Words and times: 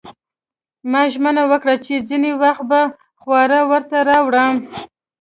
ما 0.91 1.01
ژمنه 1.13 1.43
وکړه 1.51 1.75
چې 1.85 1.93
ځینې 2.09 2.31
وخت 2.43 2.63
به 2.71 2.81
خواړه 3.21 3.59
ورته 3.71 3.97
راوړم 4.09 4.53